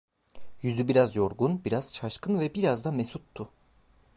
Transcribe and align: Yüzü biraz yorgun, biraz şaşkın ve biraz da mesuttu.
Yüzü 0.61 0.87
biraz 0.87 1.15
yorgun, 1.15 1.61
biraz 1.65 1.95
şaşkın 1.95 2.39
ve 2.39 2.53
biraz 2.53 2.83
da 2.83 2.91
mesuttu. 2.91 3.49